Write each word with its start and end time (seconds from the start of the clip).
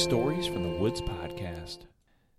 Stories 0.00 0.46
from 0.46 0.62
the 0.62 0.78
Woods 0.78 1.02
podcast. 1.02 1.80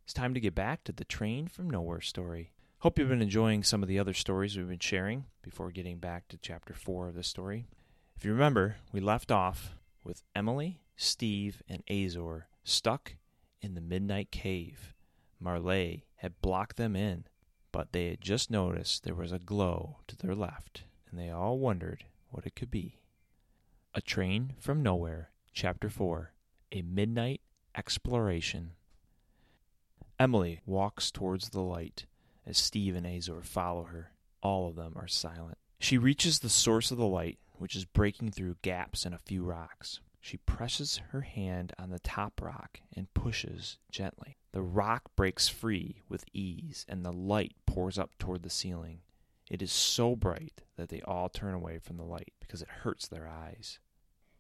It's 0.04 0.14
time 0.14 0.34
to 0.34 0.40
get 0.40 0.56
back 0.56 0.84
to 0.84 0.92
the 0.92 1.06
Train 1.06 1.48
from 1.48 1.70
Nowhere 1.70 2.02
story. 2.02 2.54
Hope 2.80 2.98
you've 2.98 3.10
been 3.10 3.22
enjoying 3.22 3.62
some 3.62 3.84
of 3.84 3.88
the 3.88 4.00
other 4.00 4.16
stories 4.16 4.58
we've 4.58 4.68
been 4.68 4.80
sharing 4.80 5.26
before 5.44 5.70
getting 5.70 6.00
back 6.00 6.28
to 6.30 6.40
chapter 6.40 6.74
4 6.74 7.10
of 7.10 7.14
the 7.14 7.24
story. 7.24 7.68
If 8.18 8.26
you 8.26 8.32
remember, 8.32 8.78
we 8.92 9.00
left 9.00 9.32
off 9.32 9.76
with 10.04 10.24
Emily, 10.36 10.82
Steve, 10.98 11.62
and 11.70 11.84
Azor 11.88 12.48
stuck 12.64 13.14
in 13.62 13.76
the 13.76 13.80
midnight 13.80 14.32
cave. 14.32 14.96
Marley 15.40 16.08
had 16.16 16.42
blocked 16.42 16.78
them 16.78 16.96
in, 16.96 17.26
but 17.72 17.92
they 17.92 18.08
had 18.10 18.22
just 18.22 18.50
noticed 18.50 19.04
there 19.04 19.14
was 19.14 19.32
a 19.32 19.40
glow 19.40 19.98
to 20.08 20.18
their 20.18 20.36
left, 20.36 20.84
and 21.12 21.20
they 21.20 21.30
all 21.30 21.60
wondered 21.60 22.06
what 22.32 22.48
it 22.48 22.56
could 22.56 22.72
be. 22.72 22.98
A 23.94 24.02
Train 24.02 24.56
from 24.60 24.82
Nowhere, 24.82 25.30
Chapter 25.54 25.90
4 25.90 26.34
A 26.72 26.82
Midnight 26.82 27.40
Exploration. 27.76 28.72
Emily 30.20 30.62
walks 30.66 31.10
towards 31.10 31.50
the 31.50 31.62
light 31.62 32.06
as 32.46 32.58
Steve 32.58 32.96
and 32.96 33.06
Azor 33.06 33.42
follow 33.42 33.84
her. 33.84 34.12
All 34.44 34.68
of 34.68 34.76
them 34.76 34.94
are 34.96 35.08
silent. 35.08 35.58
She 35.80 35.98
reaches 35.98 36.40
the 36.40 36.50
source 36.50 36.92
of 36.92 36.98
the 36.98 37.08
light, 37.08 37.40
which 37.54 37.76
is 37.76 37.86
breaking 37.86 38.32
through 38.32 38.58
gaps 38.62 39.06
in 39.06 39.14
a 39.14 39.20
few 39.20 39.44
rocks. 39.44 40.00
She 40.20 40.38
presses 40.38 41.02
her 41.10 41.22
hand 41.22 41.74
on 41.80 41.90
the 41.90 42.00
top 42.00 42.42
rock 42.42 42.82
and 42.96 43.12
pushes 43.14 43.78
gently. 43.92 44.38
The 44.52 44.62
rock 44.62 45.04
breaks 45.16 45.48
free 45.48 46.04
with 46.08 46.26
ease, 46.34 46.86
and 46.88 47.04
the 47.04 47.12
light 47.12 47.54
pours 47.66 47.98
up 47.98 48.12
toward 48.20 48.44
the 48.44 48.50
ceiling. 48.50 49.00
It 49.50 49.62
is 49.62 49.72
so 49.72 50.16
bright 50.16 50.62
that 50.78 50.90
they 50.90 51.02
all 51.02 51.30
turn 51.30 51.54
away 51.54 51.80
from 51.80 51.98
the 51.98 52.04
light 52.04 52.34
because 52.40 52.62
it 52.62 52.70
hurts 52.70 53.08
their 53.08 53.28
eyes. 53.28 53.80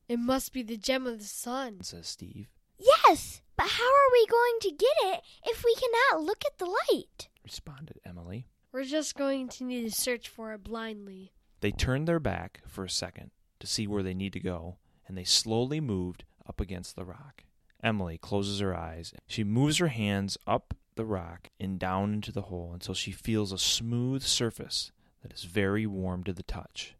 It 0.08 0.20
must 0.20 0.54
be 0.54 0.62
the 0.62 0.78
gem 0.78 1.08
of 1.08 1.20
the 1.20 1.26
sun. 1.26 1.82
Says 1.82 2.08
Steve. 2.08 2.50
Yes, 2.82 3.42
but 3.58 3.68
how 3.68 3.84
are 3.86 4.12
we 4.12 4.26
going 4.28 4.60
to 4.62 4.72
get 4.72 5.14
it 5.14 5.22
if 5.46 5.64
we 5.64 5.76
cannot 5.76 6.24
look 6.24 6.44
at 6.46 6.58
the 6.58 6.66
light? 6.66 7.30
Responded 7.44 8.00
Emily. 8.06 8.48
We're 8.72 8.86
just 8.86 9.16
going 9.16 9.50
to 9.50 9.64
need 9.64 9.84
to 9.84 9.92
search 9.92 10.30
for 10.30 10.54
it 10.54 10.64
blindly. 10.64 11.32
They 11.60 11.72
turned 11.72 12.08
their 12.08 12.20
back 12.20 12.62
for 12.66 12.84
a 12.84 12.90
second 12.90 13.32
to 13.60 13.68
see 13.68 13.86
where 13.86 14.04
they 14.04 14.14
need 14.14 14.34
to 14.34 14.40
go, 14.40 14.78
and 15.08 15.18
they 15.18 15.24
slowly 15.24 15.80
moved 15.80 16.24
up 16.48 16.60
against 16.60 16.96
the 16.96 17.06
rock. 17.06 17.44
Emily 17.84 18.18
closes 18.18 18.60
her 18.60 18.76
eyes. 18.76 19.14
She 19.28 19.44
moves 19.44 19.78
her 19.78 19.90
hands 19.90 20.38
up 20.48 20.74
the 20.96 21.06
rock 21.06 21.50
and 21.60 21.80
down 21.80 22.14
into 22.14 22.32
the 22.32 22.44
hole 22.44 22.72
until 22.74 22.94
she 22.94 23.12
feels 23.12 23.52
a 23.52 23.58
smooth 23.58 24.24
surface 24.24 24.92
that 25.22 25.34
is 25.34 25.44
very 25.44 25.86
warm 25.86 26.24
to 26.24 26.34
the 26.34 26.44
touch. 26.44 26.96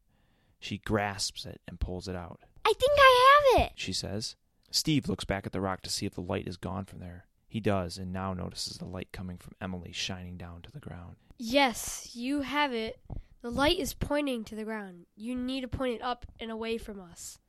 She 0.60 0.78
grasps 0.78 1.46
it 1.46 1.62
and 1.68 1.80
pulls 1.80 2.08
it 2.08 2.16
out. 2.16 2.40
I 2.66 2.74
think 2.74 2.92
I 2.98 3.54
have 3.58 3.66
it. 3.66 3.72
She 3.76 3.94
says. 3.94 4.36
Steve 4.72 5.10
looks 5.10 5.26
back 5.26 5.46
at 5.46 5.52
the 5.52 5.62
rock 5.62 5.82
to 5.82 5.90
see 5.90 6.06
if 6.06 6.16
the 6.16 6.22
light 6.22 6.48
is 6.48 6.58
gone 6.58 6.86
from 6.86 7.00
there. 7.00 7.28
He 7.48 7.60
does, 7.60 7.98
and 7.98 8.14
now 8.14 8.34
notices 8.34 8.78
the 8.78 8.86
light 8.86 9.10
coming 9.12 9.38
from 9.38 9.54
Emily 9.60 9.92
shining 9.92 10.38
down 10.38 10.62
to 10.62 10.72
the 10.72 10.80
ground. 10.80 11.18
Yes, 11.38 12.12
you 12.14 12.42
have 12.42 12.72
it. 12.74 13.00
The 13.42 13.50
light 13.50 13.78
is 13.78 13.94
pointing 13.94 14.46
to 14.46 14.56
the 14.56 14.64
ground. 14.64 15.08
You 15.16 15.36
need 15.36 15.62
to 15.62 15.68
point 15.68 15.96
it 15.96 16.02
up 16.02 16.26
and 16.40 16.50
away 16.50 16.78
from 16.78 17.02
us. 17.02 17.40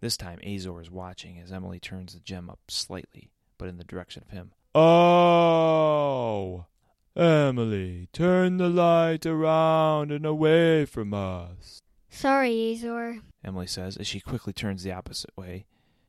This 0.00 0.16
time, 0.16 0.38
Azor 0.42 0.80
is 0.80 0.90
watching 0.90 1.38
as 1.38 1.52
Emily 1.52 1.78
turns 1.78 2.14
the 2.14 2.20
gem 2.20 2.48
up 2.48 2.60
slightly, 2.68 3.30
but 3.58 3.68
in 3.68 3.76
the 3.76 3.84
direction 3.84 4.22
of 4.24 4.30
him. 4.30 4.52
Oh! 4.74 6.66
Emily, 7.16 8.08
turn 8.12 8.56
the 8.56 8.68
light 8.68 9.26
around 9.26 10.10
and 10.10 10.24
away 10.24 10.84
from 10.86 11.12
us. 11.12 11.82
Sorry, 12.08 12.72
Azor. 12.72 13.20
Emily 13.44 13.66
says 13.66 13.96
as 13.96 14.06
she 14.06 14.20
quickly 14.20 14.52
turns 14.52 14.82
the 14.82 14.92
opposite 14.92 15.36
way. 15.36 15.66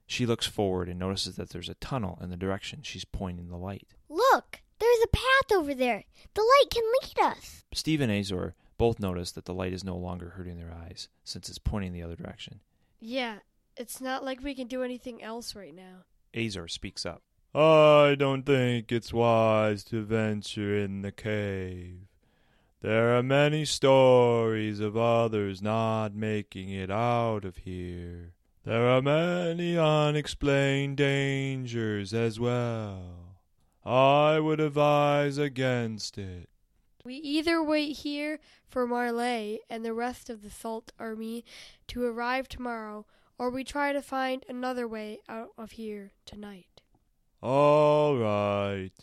She 0.07 0.25
looks 0.25 0.45
forward 0.45 0.88
and 0.88 0.99
notices 0.99 1.35
that 1.35 1.49
there's 1.49 1.69
a 1.69 1.75
tunnel 1.75 2.19
in 2.21 2.29
the 2.29 2.38
direction 2.38 2.81
she's 2.83 3.05
pointing 3.05 3.49
the 3.49 3.57
light. 3.57 3.95
Look, 4.07 4.61
there's 4.79 5.03
a 5.03 5.07
path 5.07 5.51
over 5.57 5.73
there. 5.73 6.03
The 6.33 6.41
light 6.41 6.69
can 6.69 6.83
lead 7.01 7.19
us. 7.31 7.66
Steve 7.73 8.01
and 8.01 8.11
Azor 8.11 8.55
both 8.77 8.99
notice 8.99 9.31
that 9.31 9.45
the 9.45 9.53
light 9.53 9.73
is 9.73 9.83
no 9.83 9.95
longer 9.95 10.31
hurting 10.31 10.57
their 10.57 10.71
eyes, 10.71 11.07
since 11.23 11.49
it's 11.49 11.57
pointing 11.57 11.94
the 11.94 12.03
other 12.03 12.15
direction. 12.15 12.59
Yeah, 12.99 13.39
it's 13.77 14.01
not 14.01 14.23
like 14.23 14.44
we 14.44 14.53
can 14.53 14.67
do 14.67 14.83
anything 14.83 15.23
else 15.23 15.55
right 15.55 15.73
now. 15.73 16.03
Azor 16.33 16.67
speaks 16.67 17.05
up. 17.05 17.23
I 17.53 18.15
don't 18.19 18.45
think 18.45 18.91
it's 18.91 19.13
wise 19.13 19.83
to 19.85 20.03
venture 20.03 20.77
in 20.77 21.01
the 21.01 21.11
cave. 21.11 21.99
There 22.81 23.17
are 23.17 23.23
many 23.23 23.65
stories 23.65 24.79
of 24.79 24.97
others 24.97 25.61
not 25.61 26.13
making 26.13 26.69
it 26.69 26.91
out 26.91 27.45
of 27.45 27.57
here. 27.57 28.34
There 28.65 28.87
are 28.87 29.01
many 29.01 29.77
unexplained 29.77 30.97
dangers 30.97 32.15
as 32.15 32.39
well. 32.39 33.37
I 33.85 34.39
would 34.39 34.59
advise 34.59 35.37
against 35.37 36.17
it. 36.17 36.49
We 37.03 37.13
either 37.17 37.63
wait 37.63 37.97
here 37.97 38.39
for 38.67 38.87
Marley 38.87 39.61
and 39.69 39.85
the 39.85 39.93
rest 39.93 40.31
of 40.31 40.41
the 40.41 40.49
Salt 40.49 40.91
Army 40.97 41.45
to 41.89 42.03
arrive 42.05 42.47
tomorrow, 42.47 43.05
or 43.37 43.51
we 43.51 43.63
try 43.63 43.93
to 43.93 44.01
find 44.01 44.43
another 44.49 44.87
way 44.87 45.19
out 45.29 45.49
of 45.59 45.73
here 45.73 46.13
tonight. 46.25 46.81
All 47.43 48.17
right, 48.17 48.93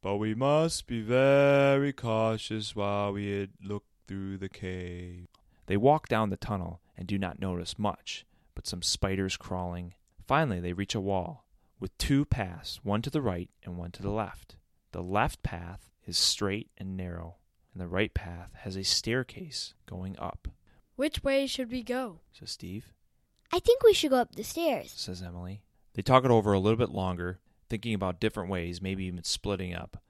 but 0.00 0.16
we 0.16 0.34
must 0.34 0.86
be 0.86 1.02
very 1.02 1.92
cautious 1.92 2.74
while 2.74 3.12
we 3.12 3.48
look 3.62 3.84
through 4.08 4.38
the 4.38 4.48
cave. 4.48 5.26
They 5.66 5.76
walk 5.76 6.08
down 6.08 6.30
the 6.30 6.38
tunnel 6.38 6.80
and 6.96 7.06
do 7.06 7.18
not 7.18 7.38
notice 7.38 7.78
much, 7.78 8.24
but 8.54 8.66
some 8.66 8.82
spiders 8.82 9.36
crawling. 9.36 9.94
Finally, 10.26 10.60
they 10.60 10.72
reach 10.72 10.94
a 10.94 11.00
wall 11.00 11.44
with 11.80 11.96
two 11.98 12.24
paths, 12.24 12.80
one 12.82 13.02
to 13.02 13.10
the 13.10 13.22
right 13.22 13.50
and 13.64 13.76
one 13.76 13.90
to 13.92 14.02
the 14.02 14.10
left. 14.10 14.56
The 14.92 15.02
left 15.02 15.42
path 15.42 15.90
is 16.06 16.16
straight 16.16 16.70
and 16.78 16.96
narrow, 16.96 17.36
and 17.72 17.80
the 17.80 17.88
right 17.88 18.14
path 18.14 18.50
has 18.60 18.76
a 18.76 18.84
staircase 18.84 19.74
going 19.86 20.16
up. 20.18 20.48
Which 20.96 21.24
way 21.24 21.46
should 21.46 21.70
we 21.70 21.82
go? 21.82 22.20
Says 22.32 22.50
Steve. 22.50 22.92
I 23.52 23.58
think 23.58 23.82
we 23.82 23.92
should 23.92 24.10
go 24.10 24.18
up 24.18 24.34
the 24.34 24.44
stairs. 24.44 24.92
Says 24.96 25.22
Emily. 25.22 25.62
They 25.94 26.02
talk 26.02 26.24
it 26.24 26.30
over 26.30 26.52
a 26.52 26.58
little 26.58 26.78
bit 26.78 26.90
longer, 26.90 27.40
thinking 27.68 27.94
about 27.94 28.20
different 28.20 28.50
ways, 28.50 28.80
maybe 28.80 29.04
even 29.04 29.24
splitting 29.24 29.74
up, 29.74 30.02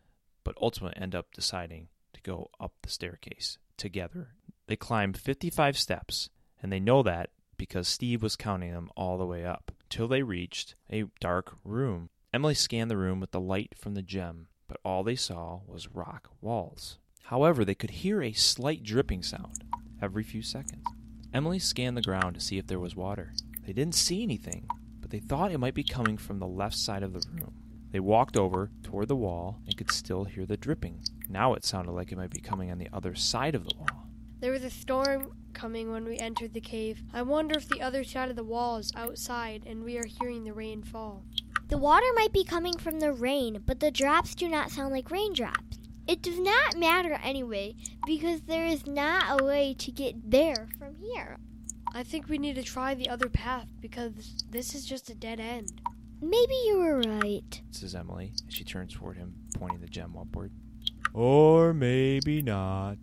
but 0.45 0.57
ultimately 0.61 1.01
end 1.01 1.15
up 1.15 1.33
deciding 1.33 1.89
to 2.13 2.21
go 2.23 2.51
up 2.61 2.73
the 2.83 2.91
staircase 2.91 3.59
together. 3.77 4.29
They 4.67 4.77
climb 4.77 5.13
55 5.13 5.77
steps, 5.77 6.31
and 6.63 6.73
they 6.73 6.81
know 6.81 7.03
that 7.03 7.31
because 7.57 7.89
Steve 7.89 8.23
was 8.23 8.37
counting 8.37 8.73
them 8.73 8.91
all 8.97 9.19
the 9.19 9.27
way 9.27 9.45
up, 9.45 9.73
till 9.89 10.09
they 10.09 10.23
reached 10.23 10.75
a 10.91 11.05
dark 11.21 11.57
room. 11.65 12.09
Emily 12.33 12.55
scanned 12.55 12.91
the 12.91 12.97
room 12.97 13.21
with 13.21 13.31
the 13.31 13.41
light 13.41 13.75
from 13.77 13.95
the 13.95 14.03
gem, 14.03 14.49
but 14.67 14.81
all 14.85 15.03
they 15.03 15.17
saw 15.17 15.61
was 15.67 15.95
rock 15.95 16.31
walls. 16.41 16.99
However, 17.25 17.65
they 17.65 17.75
could 17.75 17.91
hear 17.91 18.23
a 18.23 18.33
slight 18.33 18.83
dripping 18.83 19.23
sound 19.23 19.65
every 20.03 20.23
few 20.23 20.43
seconds. 20.43 20.85
Emily 21.33 21.59
scanned 21.59 21.97
the 21.97 22.03
ground 22.03 22.35
to 22.35 22.41
see 22.41 22.59
if 22.59 22.67
there 22.67 22.79
was 22.79 22.95
water. 22.95 23.33
They 23.67 23.73
didn't 23.73 23.95
see 23.95 24.23
anything, 24.23 24.69
but 25.01 25.11
they 25.11 25.21
thought 25.21 25.53
it 25.53 25.59
might 25.59 25.75
be 25.75 25.85
coming 25.85 26.17
from 26.17 26.39
the 26.39 26.47
left 26.47 26.77
side 26.77 27.03
of 27.03 27.13
the 27.13 27.23
room. 27.33 27.55
They 27.91 28.01
walked 28.01 28.37
over 28.37 28.71
toward 28.83 29.09
the 29.09 29.17
wall 29.17 29.61
and 29.67 29.77
could 29.77 29.91
still 29.91 30.25
hear 30.25 30.47
the 30.47 30.57
dripping. 30.57 31.05
Now 31.29 31.55
it 31.55 31.65
sounded 31.65 31.93
like 31.93 32.11
it 32.11 32.19
might 32.19 32.31
be 32.31 32.41
coming 32.41 32.71
on 32.71 32.79
the 32.79 32.89
other 32.93 33.15
side 33.15 33.55
of 33.55 33.65
the 33.65 33.77
wall. 33.77 34.09
There 34.41 34.51
was 34.51 34.65
a 34.65 34.71
storm 34.71 35.33
coming 35.65 35.91
when 35.91 36.05
we 36.05 36.19
entered 36.19 36.53
the 36.53 36.61
cave. 36.61 37.03
I 37.15 37.23
wonder 37.23 37.57
if 37.57 37.71
the 37.71 37.81
other 37.81 38.05
side 38.05 38.29
of 38.29 38.37
the 38.37 38.45
wall 38.45 38.77
is 38.77 38.93
outside 38.95 39.63
and 39.65 39.83
we 39.83 39.97
are 39.97 40.05
hearing 40.05 40.45
the 40.45 40.53
rain 40.53 40.83
fall. 40.83 41.25
The 41.69 41.79
water 41.79 42.05
might 42.17 42.35
be 42.35 42.45
coming 42.45 42.77
from 42.77 43.01
the 43.01 43.15
rain, 43.15 43.63
but 43.65 43.81
the 43.81 43.91
drops 43.91 44.35
do 44.35 44.47
not 44.47 44.71
sound 44.71 44.93
like 44.93 45.11
raindrops. 45.11 45.79
It 46.07 46.21
does 46.21 46.39
not 46.39 46.77
matter 46.77 47.19
anyway, 47.25 47.77
because 48.05 48.43
there 48.43 48.67
is 48.67 48.87
not 48.87 49.41
a 49.41 49.43
way 49.43 49.75
to 49.79 49.91
get 49.91 50.31
there 50.31 50.69
from 50.79 50.97
here. 50.97 51.39
I 51.95 52.03
think 52.03 52.29
we 52.29 52.37
need 52.37 52.57
to 52.57 52.63
try 52.63 52.93
the 52.93 53.09
other 53.09 53.31
path 53.31 53.69
because 53.81 54.45
this 54.51 54.75
is 54.75 54.85
just 54.85 55.09
a 55.09 55.15
dead 55.15 55.41
end. 55.41 55.81
Maybe 56.21 56.55
you 56.67 56.79
were 56.79 57.01
right. 57.01 57.63
Says 57.71 57.95
Emily 57.95 58.33
as 58.47 58.55
she 58.55 58.65
turns 58.65 58.93
toward 58.93 59.17
him, 59.17 59.33
pointing 59.55 59.81
the 59.81 59.87
gem 59.87 60.15
upward. 60.15 60.53
Or 61.15 61.73
maybe 61.73 62.43
not. 62.43 62.99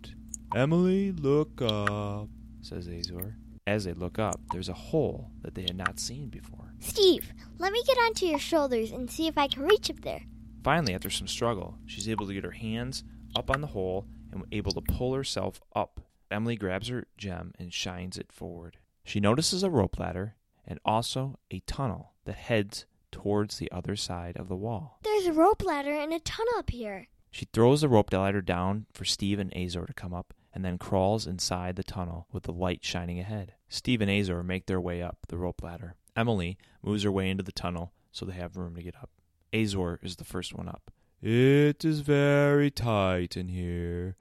Emily, 0.54 1.10
look 1.10 1.60
up. 1.60 2.28
Says 2.62 2.88
Azor. 2.88 3.36
As 3.66 3.84
they 3.84 3.92
look 3.92 4.18
up, 4.18 4.40
there's 4.52 4.68
a 4.68 4.74
hole 4.74 5.30
that 5.42 5.54
they 5.54 5.62
had 5.62 5.76
not 5.76 6.00
seen 6.00 6.28
before. 6.28 6.72
Steve, 6.80 7.32
let 7.58 7.72
me 7.72 7.82
get 7.86 7.98
onto 7.98 8.26
your 8.26 8.38
shoulders 8.38 8.90
and 8.90 9.10
see 9.10 9.26
if 9.26 9.36
I 9.36 9.46
can 9.46 9.64
reach 9.64 9.90
up 9.90 10.00
there. 10.00 10.22
Finally, 10.64 10.94
after 10.94 11.10
some 11.10 11.28
struggle, 11.28 11.78
she's 11.86 12.08
able 12.08 12.26
to 12.26 12.34
get 12.34 12.44
her 12.44 12.52
hands 12.52 13.04
up 13.36 13.50
on 13.50 13.60
the 13.60 13.68
hole 13.68 14.06
and 14.32 14.44
able 14.52 14.72
to 14.72 14.80
pull 14.80 15.14
herself 15.14 15.60
up. 15.74 16.00
Emily 16.30 16.56
grabs 16.56 16.88
her 16.88 17.06
gem 17.16 17.52
and 17.58 17.72
shines 17.72 18.16
it 18.16 18.32
forward. 18.32 18.78
She 19.04 19.20
notices 19.20 19.62
a 19.62 19.70
rope 19.70 19.98
ladder 19.98 20.36
and 20.66 20.78
also 20.84 21.38
a 21.50 21.60
tunnel 21.60 22.12
that 22.24 22.36
heads 22.36 22.86
towards 23.10 23.58
the 23.58 23.70
other 23.70 23.96
side 23.96 24.36
of 24.36 24.48
the 24.48 24.56
wall. 24.56 24.98
There's 25.02 25.26
a 25.26 25.32
rope 25.32 25.64
ladder 25.64 25.92
and 25.92 26.12
a 26.12 26.20
tunnel 26.20 26.54
up 26.56 26.70
here. 26.70 27.08
She 27.30 27.46
throws 27.52 27.80
the 27.80 27.88
rope 27.88 28.12
ladder 28.12 28.40
down 28.40 28.86
for 28.92 29.04
Steve 29.04 29.38
and 29.38 29.54
Azor 29.56 29.86
to 29.86 29.92
come 29.92 30.14
up 30.14 30.34
and 30.54 30.64
then 30.64 30.78
crawls 30.78 31.26
inside 31.26 31.76
the 31.76 31.82
tunnel 31.82 32.26
with 32.32 32.44
the 32.44 32.52
light 32.52 32.84
shining 32.84 33.18
ahead. 33.18 33.54
Steve 33.68 34.00
and 34.00 34.10
Azor 34.10 34.42
make 34.42 34.66
their 34.66 34.80
way 34.80 35.02
up 35.02 35.18
the 35.28 35.38
rope 35.38 35.62
ladder. 35.62 35.94
Emily 36.14 36.58
moves 36.82 37.04
her 37.04 37.12
way 37.12 37.30
into 37.30 37.42
the 37.42 37.52
tunnel 37.52 37.92
so 38.10 38.26
they 38.26 38.34
have 38.34 38.56
room 38.56 38.76
to 38.76 38.82
get 38.82 38.96
up. 38.96 39.10
Azor 39.52 39.98
is 40.02 40.16
the 40.16 40.24
first 40.24 40.54
one 40.54 40.68
up. 40.68 40.90
It 41.22 41.84
is 41.84 42.00
very 42.00 42.70
tight 42.70 43.36
in 43.36 43.48
here. 43.48 44.16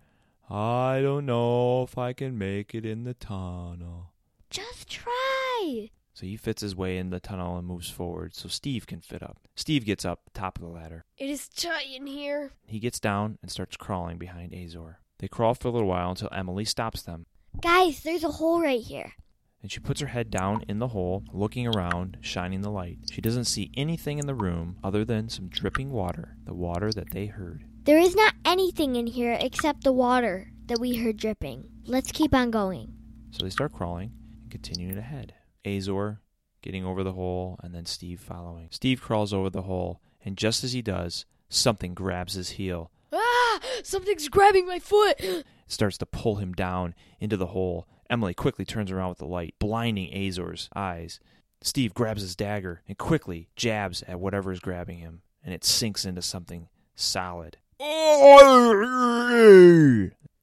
I 0.50 1.00
don't 1.01 1.25
know 1.25 1.83
if 1.83 1.98
I 1.98 2.13
can 2.13 2.38
make 2.38 2.75
it 2.75 2.86
in 2.86 3.04
the 3.06 3.13
tunnel. 3.13 4.12
Just 4.50 4.89
try. 4.89 5.89
So 6.13 6.25
he 6.25 6.38
fits 6.38 6.62
his 6.62 6.75
way 6.75 6.98
in 6.98 7.10
the 7.10 7.19
tunnel 7.19 7.57
and 7.57 7.66
moves 7.66 7.89
forward 7.89 8.36
so 8.36 8.50
Steve 8.50 8.86
can 8.86 9.00
fit 9.00 9.24
up. 9.24 9.39
Steve 9.56 9.86
gets 9.86 10.06
up 10.06 10.30
top 10.34 10.57
of 10.57 10.62
the 10.62 10.69
ladder. 10.69 11.06
It 11.18 11.30
is 11.30 11.48
tight 11.48 11.88
in 11.95 12.06
here. 12.06 12.51
He 12.68 12.80
gets 12.80 13.00
down 13.00 13.38
and 13.42 13.50
starts 13.50 13.77
crawling 13.77 14.18
behind 14.18 14.54
Azor. 14.54 15.00
They 15.21 15.27
crawl 15.27 15.53
for 15.53 15.68
a 15.68 15.71
little 15.71 15.88
while 15.88 16.09
until 16.09 16.29
Emily 16.33 16.65
stops 16.65 17.03
them, 17.03 17.27
Guys, 17.62 18.01
there's 18.01 18.23
a 18.23 18.29
hole 18.31 18.59
right 18.62 18.81
here. 18.81 19.13
and 19.62 19.71
she 19.71 19.79
puts 19.79 20.01
her 20.01 20.07
head 20.07 20.31
down 20.31 20.63
in 20.68 20.79
the 20.79 20.88
hole, 20.88 21.23
looking 21.31 21.68
around, 21.68 22.18
shining 22.21 22.62
the 22.62 22.71
light. 22.71 22.97
She 23.12 23.21
doesn't 23.21 23.45
see 23.45 23.69
anything 23.77 24.18
in 24.18 24.25
the 24.25 24.33
room 24.33 24.77
other 24.83 25.06
than 25.06 25.29
some 25.29 25.47
dripping 25.50 25.91
water, 25.91 26.35
the 26.45 26.53
water 26.56 26.91
that 26.94 27.12
they 27.12 27.27
heard. 27.27 27.63
There 27.83 28.00
is 28.00 28.15
not 28.15 28.33
anything 28.44 28.95
in 28.95 29.06
here 29.06 29.38
except 29.39 29.83
the 29.83 29.91
water 29.94 30.51
that 30.65 30.79
we 30.79 30.95
heard 30.95 31.18
dripping. 31.18 31.69
Let's 31.85 32.12
keep 32.12 32.33
on 32.33 32.50
going. 32.50 32.94
So 33.31 33.44
they 33.44 33.51
start 33.51 33.74
crawling 33.74 34.13
and 34.41 34.50
continuing 34.50 34.97
ahead. 34.97 35.35
Azor 35.63 36.21
getting 36.63 36.83
over 36.85 37.03
the 37.03 37.13
hole, 37.13 37.59
and 37.63 37.74
then 37.75 37.85
Steve 37.85 38.19
following. 38.19 38.69
Steve 38.71 39.01
crawls 39.01 39.33
over 39.33 39.50
the 39.51 39.63
hole, 39.63 40.01
and 40.25 40.35
just 40.38 40.63
as 40.63 40.74
he 40.74 40.81
does, 40.81 41.25
something 41.50 41.94
grabs 41.94 42.33
his 42.33 42.51
heel. 42.51 42.89
Ah! 43.13 43.59
Something's 43.86 44.30
grabbing 44.30 44.66
my 44.68 44.80
foot. 44.80 45.45
Starts 45.68 45.98
to 46.00 46.06
pull 46.06 46.36
him 46.38 46.54
down 46.54 46.94
into 47.19 47.38
the 47.38 47.48
hole. 47.48 47.88
Emily 48.10 48.33
quickly 48.33 48.66
turns 48.66 48.92
around 48.92 49.10
with 49.10 49.18
the 49.19 49.25
light, 49.25 49.56
blinding 49.60 50.13
Azor's 50.13 50.69
eyes. 50.75 51.19
Steve 51.62 51.94
grabs 51.94 52.22
his 52.22 52.36
dagger 52.36 52.81
and 52.88 52.98
quickly 52.98 53.50
jabs 53.56 54.04
at 54.04 54.19
whatever 54.19 54.51
is 54.51 54.60
grabbing 54.60 54.98
him, 54.98 55.22
and 55.44 55.54
it 55.54 55.63
sinks 55.63 56.06
into 56.06 56.22
something 56.22 56.68
solid. 56.95 57.57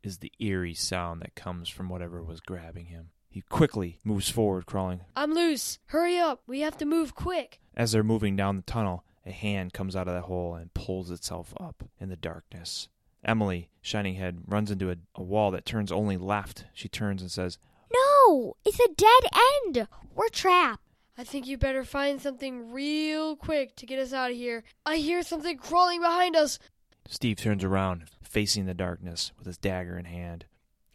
Is 0.02 0.18
the 0.18 0.32
eerie 0.38 0.74
sound 0.74 1.20
that 1.22 1.34
comes 1.34 1.68
from 1.68 1.88
whatever 1.88 2.22
was 2.22 2.40
grabbing 2.40 2.86
him. 2.86 3.10
He 3.28 3.42
quickly 3.42 3.98
moves 4.04 4.30
forward, 4.30 4.64
crawling. 4.66 5.02
I'm 5.14 5.34
loose. 5.34 5.78
Hurry 5.86 6.18
up. 6.18 6.42
We 6.46 6.60
have 6.60 6.78
to 6.78 6.86
move 6.86 7.14
quick. 7.14 7.60
As 7.76 7.92
they're 7.92 8.02
moving 8.02 8.34
down 8.36 8.56
the 8.56 8.62
tunnel, 8.62 9.04
a 9.26 9.30
hand 9.32 9.72
comes 9.72 9.94
out 9.94 10.08
of 10.08 10.14
the 10.14 10.22
hole 10.22 10.54
and 10.54 10.72
pulls 10.72 11.10
itself 11.10 11.52
up 11.60 11.84
in 12.00 12.08
the 12.08 12.16
darkness. 12.16 12.88
Emily, 13.24 13.68
shining 13.80 14.14
head, 14.14 14.42
runs 14.46 14.70
into 14.70 14.90
a, 14.90 14.96
a 15.14 15.22
wall 15.22 15.50
that 15.50 15.64
turns 15.64 15.90
only 15.92 16.16
left. 16.16 16.64
She 16.72 16.88
turns 16.88 17.20
and 17.22 17.30
says, 17.30 17.58
No, 17.92 18.56
it's 18.64 18.80
a 18.80 18.88
dead 18.96 19.30
end. 19.66 19.88
We're 20.14 20.28
trapped. 20.28 20.82
I 21.16 21.24
think 21.24 21.46
you 21.48 21.58
better 21.58 21.84
find 21.84 22.20
something 22.22 22.70
real 22.72 23.34
quick 23.34 23.74
to 23.76 23.86
get 23.86 23.98
us 23.98 24.12
out 24.12 24.30
of 24.30 24.36
here. 24.36 24.62
I 24.86 24.96
hear 24.96 25.22
something 25.22 25.58
crawling 25.58 26.00
behind 26.00 26.36
us. 26.36 26.60
Steve 27.08 27.38
turns 27.38 27.64
around, 27.64 28.04
facing 28.22 28.66
the 28.66 28.74
darkness 28.74 29.32
with 29.36 29.46
his 29.46 29.58
dagger 29.58 29.98
in 29.98 30.04
hand. 30.04 30.44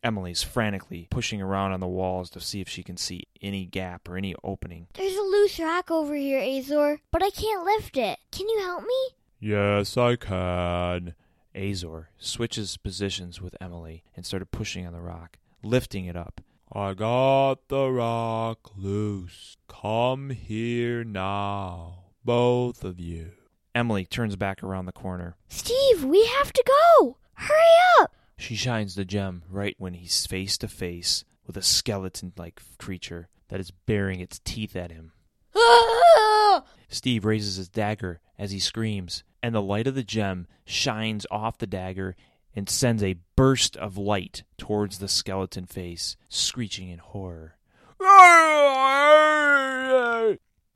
Emily's 0.04 0.44
frantically 0.44 1.08
pushing 1.10 1.42
around 1.42 1.72
on 1.72 1.80
the 1.80 1.88
walls 1.88 2.30
to 2.30 2.40
see 2.40 2.62
if 2.62 2.70
she 2.70 2.84
can 2.84 2.98
see 2.98 3.24
any 3.42 3.66
gap 3.66 4.08
or 4.08 4.16
any 4.18 4.36
opening. 4.44 4.88
There's 4.94 5.16
a 5.16 5.22
loose 5.22 5.60
rock 5.60 5.90
over 5.92 6.14
here, 6.16 6.40
Azor, 6.40 7.00
but 7.12 7.24
I 7.24 7.30
can't 7.30 7.66
lift 7.66 7.98
it. 7.98 8.20
Can 8.32 8.48
you 8.48 8.60
help 8.60 8.84
me? 8.84 9.10
Yes, 9.40 9.98
I 9.98 10.16
can. 10.16 11.16
Azor 11.56 12.10
switches 12.18 12.78
positions 12.78 13.42
with 13.42 13.56
Emily 13.62 14.04
and 14.16 14.26
started 14.26 14.52
pushing 14.52 14.86
on 14.86 14.94
the 14.94 15.02
rock, 15.02 15.38
lifting 15.64 16.06
it 16.06 16.16
up. 16.16 16.42
I 16.72 16.94
got 16.94 17.68
the 17.68 17.90
rock 17.90 18.72
loose. 18.76 19.58
Come 19.68 20.32
here 20.32 21.04
now, 21.04 22.06
both 22.26 22.84
of 22.84 23.00
you. 23.00 23.32
Emily 23.76 24.06
turns 24.06 24.36
back 24.36 24.64
around 24.64 24.86
the 24.86 24.92
corner. 24.92 25.36
Steve, 25.50 26.04
we 26.04 26.26
have 26.26 26.54
to 26.54 26.64
go. 26.66 27.18
Hurry 27.34 27.60
up. 28.00 28.16
She 28.38 28.56
shines 28.56 28.96
the 28.96 29.06
gem 29.06 29.44
right 29.50 29.76
when 29.78 29.94
he's 29.94 30.26
face 30.26 30.58
to 30.60 30.68
face 30.68 31.24
with 31.46 31.58
a 31.58 31.62
skeleton 31.62 32.34
like 32.38 32.62
creature 32.78 33.30
that 33.50 33.60
is 33.60 33.72
baring 33.72 34.20
its 34.20 34.40
teeth 34.44 34.76
at 34.76 34.92
him. 34.92 35.12
Ah! 35.56 36.64
Steve 36.88 37.26
raises 37.26 37.58
his 37.58 37.70
dagger 37.70 38.20
as 38.38 38.52
he 38.52 38.60
screams, 38.60 39.24
and 39.44 39.54
the 39.54 39.62
light 39.62 39.86
of 39.86 39.94
the 39.94 40.04
gem 40.04 40.48
shines 40.66 41.28
off 41.30 41.58
the 41.58 41.68
dagger 41.68 42.16
and 42.56 42.70
sends 42.70 43.04
a 43.04 43.18
burst 43.36 43.76
of 43.76 43.98
light 43.98 44.44
towards 44.58 45.00
the 45.00 45.08
skeleton 45.10 45.66
face, 45.66 46.16
screeching 46.30 46.90
in 46.90 47.00
horror. 47.00 47.58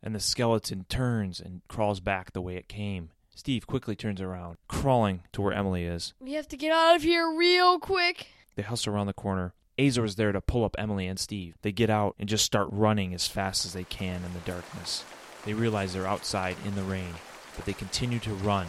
And 0.03 0.13
the 0.13 0.19
skeleton 0.19 0.85
turns 0.89 1.39
and 1.39 1.61
crawls 1.67 1.99
back 2.01 2.33
the 2.33 2.41
way 2.41 2.57
it 2.57 2.67
came. 2.67 3.11
Steve 3.33 3.67
quickly 3.67 3.95
turns 3.95 4.19
around, 4.19 4.57
crawling 4.67 5.23
to 5.31 5.41
where 5.41 5.53
Emily 5.53 5.85
is. 5.85 6.13
We 6.19 6.33
have 6.33 6.47
to 6.49 6.57
get 6.57 6.71
out 6.71 6.95
of 6.95 7.03
here 7.03 7.31
real 7.31 7.79
quick. 7.79 8.27
They 8.55 8.63
hustle 8.63 8.93
around 8.93 9.07
the 9.07 9.13
corner. 9.13 9.53
Azor 9.79 10.03
is 10.05 10.15
there 10.15 10.31
to 10.31 10.41
pull 10.41 10.65
up 10.65 10.75
Emily 10.79 11.05
and 11.05 11.19
Steve. 11.19 11.55
They 11.61 11.71
get 11.71 11.91
out 11.91 12.15
and 12.17 12.27
just 12.27 12.45
start 12.45 12.67
running 12.71 13.13
as 13.13 13.27
fast 13.27 13.63
as 13.65 13.73
they 13.73 13.83
can 13.83 14.23
in 14.25 14.33
the 14.33 14.39
darkness. 14.39 15.05
They 15.45 15.53
realize 15.53 15.93
they're 15.93 16.07
outside 16.07 16.55
in 16.65 16.75
the 16.75 16.81
rain, 16.81 17.13
but 17.57 17.65
they 17.65 17.73
continue 17.73 18.19
to 18.19 18.33
run 18.35 18.67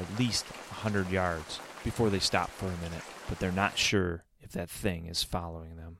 at 0.00 0.18
least 0.18 0.46
a 0.70 0.74
hundred 0.74 1.08
yards 1.10 1.60
before 1.84 2.10
they 2.10 2.18
stop 2.18 2.50
for 2.50 2.66
a 2.66 2.82
minute, 2.82 3.04
but 3.28 3.38
they're 3.38 3.52
not 3.52 3.78
sure 3.78 4.24
if 4.40 4.50
that 4.50 4.68
thing 4.68 5.06
is 5.06 5.22
following 5.22 5.76
them. 5.76 5.98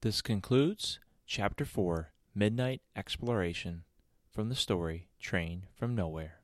This 0.00 0.20
concludes 0.20 0.98
Chapter 1.26 1.64
4 1.64 2.12
Midnight 2.34 2.80
Exploration 2.96 3.84
from 4.32 4.48
the 4.48 4.54
story 4.54 5.08
Train 5.20 5.66
from 5.76 5.94
Nowhere. 5.94 6.40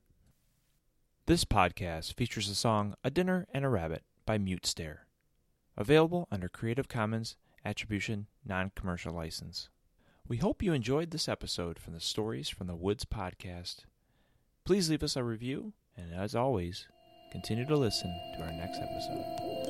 This 1.27 1.45
podcast 1.45 2.15
features 2.15 2.49
the 2.49 2.55
song 2.55 2.95
A 3.03 3.11
Dinner 3.11 3.47
and 3.53 3.65
a 3.65 3.69
Rabbit 3.69 4.03
by 4.27 4.37
Mute 4.37 4.67
Stare, 4.67 5.07
available 5.77 6.29
under 6.31 6.49
Creative 6.49 6.89
Commons 6.89 7.37
Attribution 7.65 8.27
Non 8.45 8.71
Commercial 8.75 9.15
License. 9.15 9.71
We 10.29 10.39
hope 10.39 10.63
you 10.63 10.73
enjoyed 10.73 11.11
this 11.11 11.29
episode 11.29 11.79
from 11.79 11.95
the 11.95 12.01
Stories 12.01 12.49
from 12.49 12.67
the 12.67 12.75
Woods 12.75 13.05
podcast. 13.05 13.85
Please 14.65 14.89
leave 14.89 15.03
us 15.03 15.15
a 15.15 15.23
review, 15.23 15.75
and 15.95 16.15
as 16.15 16.35
always, 16.35 16.87
continue 17.31 17.67
to 17.67 17.77
listen 17.77 18.09
to 18.35 18.43
our 18.43 18.53
next 18.53 18.79
episode. 18.79 19.64